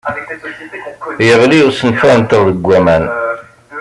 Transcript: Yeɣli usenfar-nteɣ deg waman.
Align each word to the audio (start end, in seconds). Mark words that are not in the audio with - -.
Yeɣli 1.27 1.59
usenfar-nteɣ 1.67 2.41
deg 2.49 2.65
waman. 2.67 3.03